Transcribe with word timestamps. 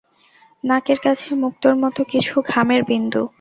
নাকের 0.63 0.99
কাছে 0.99 1.29
মুক্তোর 1.43 1.73
মতো 1.83 2.01
কিছু 2.11 2.33
ঘামের 2.49 2.81
বিন্দু। 2.83 3.21